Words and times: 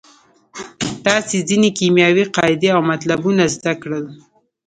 تاسې 1.05 1.37
ځینې 1.49 1.69
کیمیاوي 1.77 2.25
قاعدې 2.35 2.69
او 2.75 2.81
مطلبونه 2.91 3.43
زده 3.55 3.73
کړل. 3.81 4.05